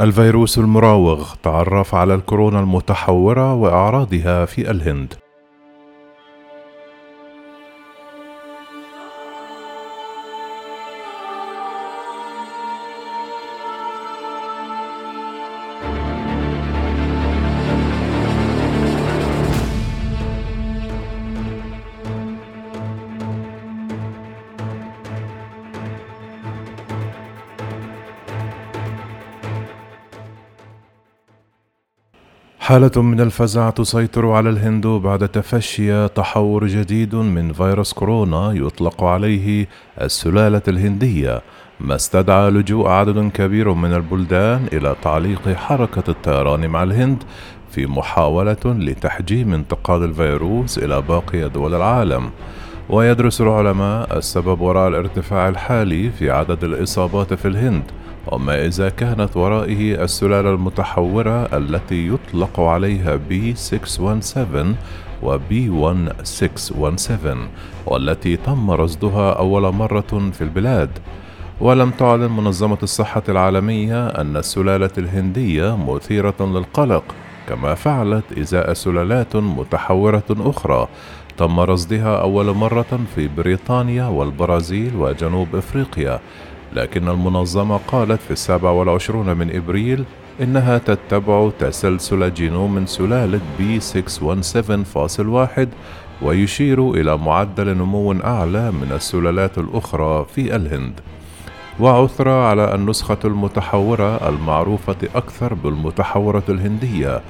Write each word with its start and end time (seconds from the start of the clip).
الفيروس 0.00 0.58
المراوغ 0.58 1.34
تعرف 1.42 1.94
على 1.94 2.14
الكورونا 2.14 2.60
المتحورة 2.60 3.54
وأعراضها 3.54 4.44
في 4.44 4.70
الهند. 4.70 5.14
حالة 32.68 33.02
من 33.02 33.20
الفزع 33.20 33.70
تسيطر 33.70 34.30
على 34.30 34.50
الهند 34.50 34.86
بعد 34.86 35.28
تفشي 35.28 36.08
تحور 36.08 36.66
جديد 36.66 37.14
من 37.14 37.52
فيروس 37.52 37.92
كورونا 37.92 38.52
يطلق 38.52 39.04
عليه 39.04 39.66
السلالة 40.00 40.62
الهندية، 40.68 41.42
ما 41.80 41.94
استدعى 41.94 42.50
لجوء 42.50 42.88
عدد 42.88 43.30
كبير 43.30 43.72
من 43.72 43.92
البلدان 43.92 44.66
إلى 44.72 44.96
تعليق 45.02 45.48
حركة 45.48 46.02
الطيران 46.08 46.66
مع 46.66 46.82
الهند 46.82 47.22
في 47.70 47.86
محاولة 47.86 48.64
لتحجيم 48.66 49.54
انتقال 49.54 50.04
الفيروس 50.04 50.78
إلى 50.78 51.02
باقي 51.02 51.48
دول 51.48 51.74
العالم. 51.74 52.30
ويدرس 52.90 53.40
العلماء 53.40 54.18
السبب 54.18 54.60
وراء 54.60 54.88
الارتفاع 54.88 55.48
الحالي 55.48 56.10
في 56.10 56.30
عدد 56.30 56.64
الإصابات 56.64 57.34
في 57.34 57.48
الهند 57.48 57.82
وما 58.32 58.66
إذا 58.66 58.88
كانت 58.88 59.36
ورائه 59.36 60.04
السلالة 60.04 60.50
المتحورة 60.50 61.56
التي 61.56 62.08
يطلق 62.08 62.60
عليها 62.60 63.20
B617 63.30 64.48
و 65.22 65.38
B1617 65.38 67.12
والتي 67.86 68.36
تم 68.36 68.70
رصدها 68.70 69.32
أول 69.32 69.74
مرة 69.74 70.30
في 70.32 70.40
البلاد. 70.40 70.90
ولم 71.60 71.90
تعلن 71.90 72.30
منظمة 72.32 72.78
الصحة 72.82 73.22
العالمية 73.28 74.06
أن 74.08 74.36
السلالة 74.36 74.90
الهندية 74.98 75.76
مثيرة 75.76 76.34
للقلق 76.40 77.04
كما 77.48 77.74
فعلت 77.74 78.38
إزاء 78.38 78.72
سلالات 78.72 79.36
متحورة 79.36 80.24
أخرى 80.30 80.88
تم 81.38 81.60
رصدها 81.60 82.20
أول 82.22 82.54
مرة 82.54 83.00
في 83.14 83.28
بريطانيا 83.28 84.04
والبرازيل 84.04 84.96
وجنوب 84.96 85.56
إفريقيا 85.56 86.20
لكن 86.72 87.08
المنظمة 87.08 87.76
قالت 87.76 88.20
في 88.20 88.30
السابع 88.30 88.70
والعشرون 88.70 89.36
من 89.36 89.56
إبريل 89.56 90.04
إنها 90.42 90.78
تتبع 90.78 91.50
تسلسل 91.58 92.34
جينوم 92.34 92.86
سلالة 92.86 93.40
B617.1 93.58 95.66
ويشير 96.22 96.90
إلى 96.90 97.16
معدل 97.16 97.76
نمو 97.76 98.12
أعلى 98.12 98.72
من 98.72 98.92
السلالات 98.92 99.58
الأخرى 99.58 100.26
في 100.34 100.56
الهند. 100.56 101.00
وعثر 101.80 102.28
على 102.28 102.74
النسخة 102.74 103.18
المتحورة 103.24 104.28
المعروفة 104.28 104.96
أكثر 105.14 105.54
بالمتحورة 105.54 106.42
الهندية 106.48 107.20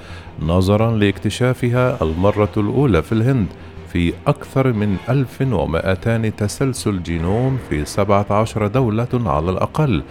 نظرا 0.42 0.90
لاكتشافها 0.90 2.02
المرة 2.02 2.52
الأولى 2.56 3.02
في 3.02 3.12
الهند 3.12 3.46
في 3.92 4.12
أكثر 4.26 4.72
من 4.72 4.96
1200 5.08 6.28
تسلسل 6.28 7.02
جينوم 7.02 7.58
في 7.68 7.84
17 7.84 8.66
دولة 8.66 9.08
على 9.14 9.50
الأقل 9.50 10.02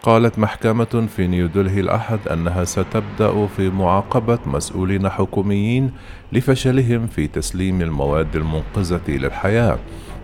قالت 0.03 0.39
محكمة 0.39 1.07
في 1.15 1.27
نيودلهي 1.27 1.79
الأحد 1.79 2.19
أنها 2.31 2.63
ستبدأ 2.63 3.47
في 3.47 3.69
معاقبة 3.69 4.39
مسؤولين 4.45 5.09
حكوميين 5.09 5.91
لفشلهم 6.31 7.07
في 7.07 7.27
تسليم 7.27 7.81
المواد 7.81 8.35
المنقذة 8.35 9.01
للحياة. 9.07 9.77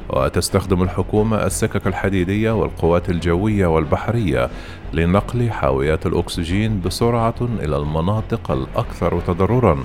وتستخدم 0.09 0.83
الحكومة 0.83 1.45
السكك 1.45 1.87
الحديدية 1.87 2.51
والقوات 2.51 3.09
الجوية 3.09 3.67
والبحرية 3.67 4.49
لنقل 4.93 5.51
حاويات 5.51 6.05
الأكسجين 6.05 6.81
بسرعة 6.81 7.35
إلى 7.41 7.77
المناطق 7.77 8.51
الأكثر 8.51 9.19
تضررًا، 9.19 9.77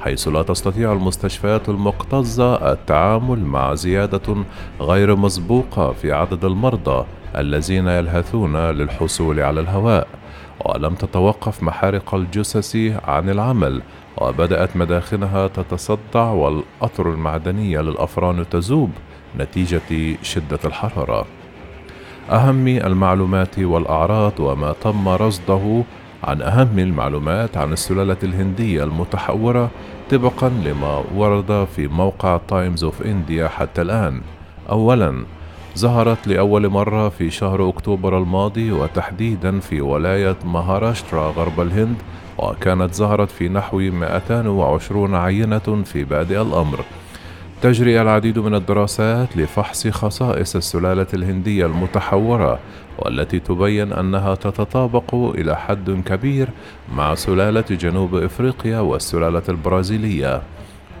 حيث 0.00 0.28
لا 0.28 0.42
تستطيع 0.42 0.92
المستشفيات 0.92 1.68
المكتظة 1.68 2.72
التعامل 2.72 3.44
مع 3.44 3.74
زيادة 3.74 4.36
غير 4.80 5.16
مسبوقة 5.16 5.92
في 5.92 6.12
عدد 6.12 6.44
المرضى 6.44 7.04
الذين 7.36 7.88
يلهثون 7.88 8.56
للحصول 8.56 9.40
على 9.40 9.60
الهواء. 9.60 10.08
ولم 10.64 10.94
تتوقف 10.94 11.62
محارق 11.62 12.14
الجثث 12.14 12.76
عن 13.04 13.30
العمل 13.30 13.82
وبدأت 14.18 14.76
مداخنها 14.76 15.48
تتصدع 15.48 16.30
والأطر 16.30 17.12
المعدنية 17.12 17.80
للأفران 17.80 18.48
تذوب 18.48 18.90
نتيجة 19.38 20.16
شدة 20.22 20.58
الحرارة. 20.64 21.26
أهم 22.30 22.68
المعلومات 22.68 23.58
والأعراض 23.58 24.40
وما 24.40 24.72
تم 24.72 25.08
رصده 25.08 25.82
عن 26.24 26.42
أهم 26.42 26.78
المعلومات 26.78 27.56
عن 27.56 27.72
السلالة 27.72 28.16
الهندية 28.22 28.84
المتحورة 28.84 29.70
طبقا 30.10 30.48
لما 30.48 31.04
ورد 31.14 31.68
في 31.76 31.88
موقع 31.88 32.40
Times 32.48 32.84
of 32.84 33.02
India 33.02 33.48
حتى 33.48 33.82
الآن. 33.82 34.20
أولاً 34.70 35.24
ظهرت 35.78 36.26
لأول 36.26 36.68
مرة 36.68 37.08
في 37.08 37.30
شهر 37.30 37.68
أكتوبر 37.68 38.18
الماضي 38.18 38.72
وتحديدا 38.72 39.60
في 39.60 39.80
ولاية 39.80 40.36
مهاراشترا 40.44 41.30
غرب 41.30 41.60
الهند 41.60 41.96
وكانت 42.38 42.94
ظهرت 42.94 43.30
في 43.30 43.48
نحو 43.48 43.78
220 43.78 45.14
عينة 45.14 45.82
في 45.84 46.04
بادئ 46.04 46.42
الأمر 46.42 46.84
تجري 47.62 48.02
العديد 48.02 48.38
من 48.38 48.54
الدراسات 48.54 49.36
لفحص 49.36 49.86
خصائص 49.88 50.56
السلالة 50.56 51.06
الهندية 51.14 51.66
المتحورة 51.66 52.58
والتي 52.98 53.38
تبين 53.38 53.92
أنها 53.92 54.34
تتطابق 54.34 55.14
إلى 55.14 55.56
حد 55.56 56.02
كبير 56.06 56.48
مع 56.94 57.14
سلالة 57.14 57.64
جنوب 57.70 58.14
إفريقيا 58.14 58.80
والسلالة 58.80 59.42
البرازيلية 59.48 60.42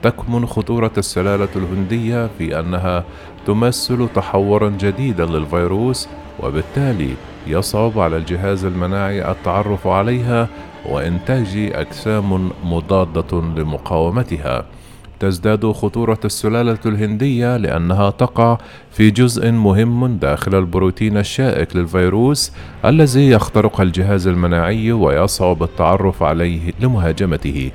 تكمن 0.02 0.46
خطورة 0.46 0.92
السلالة 0.98 1.48
الهندية 1.56 2.30
في 2.38 2.60
أنها 2.60 3.04
تمثل 3.46 4.08
تحورا 4.14 4.68
جديدا 4.68 5.26
للفيروس 5.26 6.08
وبالتالي 6.40 7.14
يصعب 7.46 7.98
على 7.98 8.16
الجهاز 8.16 8.64
المناعي 8.64 9.30
التعرف 9.30 9.86
عليها 9.86 10.48
وإنتاج 10.86 11.70
أجسام 11.74 12.50
مضادة 12.64 13.40
لمقاومتها. 13.40 14.64
تزداد 15.20 15.72
خطورة 15.72 16.18
السلالة 16.24 16.78
الهندية 16.86 17.56
لأنها 17.56 18.10
تقع 18.10 18.58
في 18.90 19.10
جزء 19.10 19.50
مهم 19.50 20.16
داخل 20.16 20.54
البروتين 20.54 21.16
الشائك 21.16 21.76
للفيروس 21.76 22.52
الذي 22.84 23.30
يخترق 23.30 23.80
الجهاز 23.80 24.26
المناعي 24.26 24.92
ويصعب 24.92 25.62
التعرف 25.62 26.22
عليه 26.22 26.72
لمهاجمته. 26.80 27.70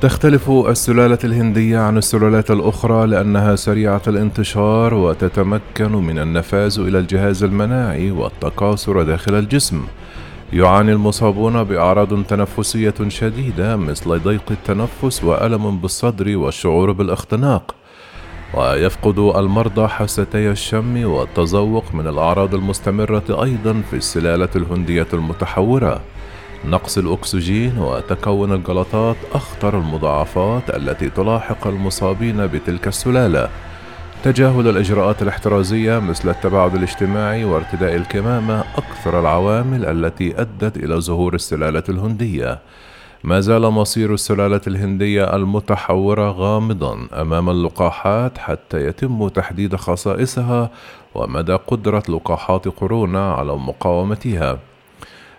تختلف 0.00 0.50
السلالة 0.50 1.18
الهندية 1.24 1.78
عن 1.78 1.98
السلالات 1.98 2.50
الأخرى 2.50 3.06
لأنها 3.06 3.56
سريعة 3.56 4.02
الانتشار 4.06 4.94
وتتمكن 4.94 5.92
من 5.92 6.18
النفاذ 6.18 6.80
إلى 6.80 6.98
الجهاز 6.98 7.44
المناعي 7.44 8.10
والتكاثر 8.10 9.02
داخل 9.02 9.34
الجسم. 9.34 9.82
يعاني 10.52 10.92
المصابون 10.92 11.64
بأعراض 11.64 12.24
تنفسية 12.24 12.94
شديدة 13.08 13.76
مثل 13.76 14.18
ضيق 14.18 14.42
التنفس 14.50 15.24
وألم 15.24 15.78
بالصدر 15.78 16.36
والشعور 16.36 16.92
بالاختناق. 16.92 17.74
ويفقد 18.54 19.18
المرضى 19.18 19.88
حاستي 19.88 20.50
الشم 20.50 21.04
والتذوق 21.04 21.94
من 21.94 22.06
الأعراض 22.06 22.54
المستمرة 22.54 23.42
أيضا 23.44 23.82
في 23.90 23.96
السلالة 23.96 24.48
الهندية 24.56 25.06
المتحورة. 25.12 26.00
نقص 26.64 26.98
الأكسجين 26.98 27.78
وتكون 27.78 28.52
الجلطات 28.52 29.16
أخطر 29.32 29.78
المضاعفات 29.78 30.70
التي 30.70 31.10
تلاحق 31.10 31.66
المصابين 31.66 32.46
بتلك 32.46 32.88
السلالة 32.88 33.48
تجاهل 34.24 34.68
الإجراءات 34.68 35.22
الاحترازية 35.22 35.98
مثل 35.98 36.28
التباعد 36.28 36.74
الاجتماعي 36.74 37.44
وارتداء 37.44 37.96
الكمامة 37.96 38.60
أكثر 38.60 39.20
العوامل 39.20 39.84
التي 39.84 40.40
أدت 40.40 40.76
إلى 40.76 41.00
ظهور 41.00 41.34
السلالة 41.34 41.82
الهندية. 41.88 42.58
ما 43.24 43.40
زال 43.40 43.62
مصير 43.62 44.14
السلالة 44.14 44.60
الهندية 44.66 45.36
المتحورة 45.36 46.30
غامضا 46.30 47.08
أمام 47.12 47.50
اللقاحات 47.50 48.38
حتى 48.38 48.86
يتم 48.86 49.28
تحديد 49.28 49.76
خصائصها 49.76 50.70
ومدى 51.14 51.52
قدرة 51.52 52.02
لقاحات 52.08 52.68
كورونا 52.68 53.32
على 53.32 53.56
مقاومتها. 53.56 54.58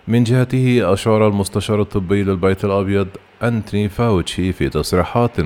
من 0.08 0.24
جهته 0.24 0.92
أشار 0.92 1.28
المستشار 1.28 1.80
الطبي 1.80 2.22
للبيت 2.22 2.64
الأبيض 2.64 3.08
أنتوني 3.42 3.88
فاوتشي 3.88 4.52
في 4.52 4.68
تصريحات 4.68 5.36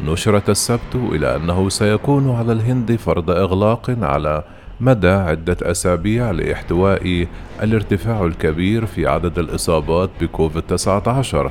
نشرت 0.00 0.50
السبت 0.50 0.94
إلى 0.94 1.36
أنه 1.36 1.68
سيكون 1.68 2.30
على 2.30 2.52
الهند 2.52 2.96
فرض 2.96 3.30
إغلاق 3.30 3.96
على 4.02 4.44
مدى 4.80 5.08
عدة 5.08 5.56
أسابيع 5.62 6.30
لاحتواء 6.30 7.26
الارتفاع 7.62 8.24
الكبير 8.24 8.86
في 8.86 9.06
عدد 9.06 9.38
الإصابات 9.38 10.10
بكوفيد 10.20 10.62
19 10.62 11.50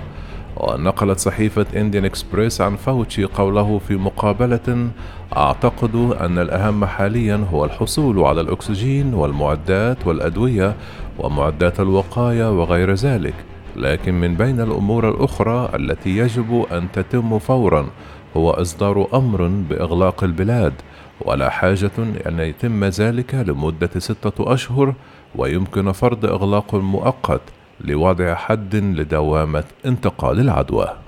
ونقلت 0.57 1.19
صحيفة 1.19 1.65
إنديان 1.75 2.05
إكسبريس 2.05 2.61
عن 2.61 2.75
فاوتشي 2.75 3.25
قوله 3.25 3.79
في 3.87 3.95
مقابلة 3.95 4.89
أعتقد 5.37 5.95
أن 5.95 6.37
الأهم 6.37 6.85
حاليا 6.85 7.45
هو 7.51 7.65
الحصول 7.65 8.19
على 8.19 8.41
الأكسجين 8.41 9.13
والمعدات 9.13 10.07
والأدوية 10.07 10.75
ومعدات 11.19 11.79
الوقاية 11.79 12.59
وغير 12.61 12.93
ذلك 12.93 13.33
لكن 13.75 14.13
من 14.13 14.35
بين 14.35 14.61
الأمور 14.61 15.09
الأخرى 15.09 15.69
التي 15.75 16.17
يجب 16.17 16.65
أن 16.71 16.91
تتم 16.91 17.39
فورا 17.39 17.87
هو 18.37 18.51
إصدار 18.51 19.07
أمر 19.13 19.47
بإغلاق 19.47 20.23
البلاد 20.23 20.73
ولا 21.21 21.49
حاجة 21.49 21.91
أن 22.27 22.39
يتم 22.39 22.83
ذلك 22.85 23.35
لمدة 23.35 23.89
ستة 23.97 24.53
أشهر 24.53 24.93
ويمكن 25.35 25.91
فرض 25.91 26.25
إغلاق 26.25 26.75
مؤقت 26.75 27.41
لوضع 27.81 28.35
حد 28.35 28.75
لدوامة 28.75 29.63
انتقال 29.85 30.39
العدوى. 30.39 31.04